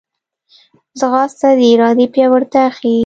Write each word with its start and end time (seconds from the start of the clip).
ځغاسته 0.99 1.47
د 1.57 1.59
ارادې 1.73 2.05
پیاوړتیا 2.13 2.65
ښيي 2.77 2.97